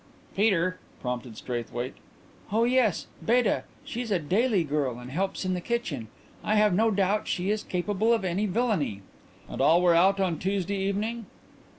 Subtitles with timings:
[0.35, 1.93] "Peter," prompted Straithwaite.
[2.51, 3.65] "Oh yes, Beta.
[3.85, 6.07] She's a daily girl and helps in the kitchen.
[6.43, 9.03] I have no doubt she is capable of any villainy."
[9.47, 11.27] "And all were out on Tuesday evening?"